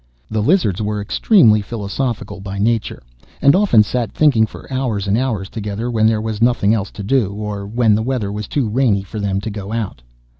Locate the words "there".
6.07-6.19